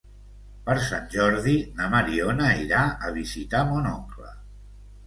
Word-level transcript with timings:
Per 0.69 0.75
Sant 0.85 1.05
Jordi 1.17 1.53
na 1.81 1.91
Mariona 1.93 2.51
irà 2.65 2.83
a 3.07 3.13
visitar 3.21 3.65
mon 3.71 3.93
oncle. 3.97 4.35